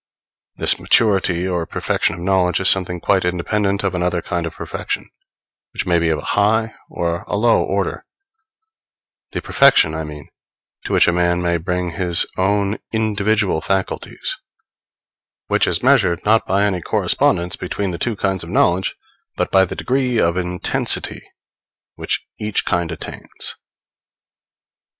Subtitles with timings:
[0.57, 5.07] This maturity or perfection of knowledge is something quite independent of another kind of perfection,
[5.73, 8.03] which may be of a high or a low order
[9.31, 10.27] the perfection, I mean,
[10.85, 14.35] to which a man may bring his own individual faculties;
[15.45, 18.95] which is measured, not by any correspondence between the two kinds of knowledge,
[19.35, 21.21] but by the degree of intensity
[21.93, 23.55] which each kind attains.